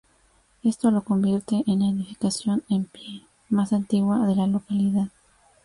Esto 0.63 0.89
la 0.89 1.01
convierte 1.01 1.61
en 1.67 1.81
la 1.81 1.89
edificación 1.89 2.63
en 2.69 2.85
pie 2.85 3.21
más 3.49 3.71
antigua 3.71 4.25
de 4.25 4.35
la 4.35 4.47
localidad. 4.47 5.09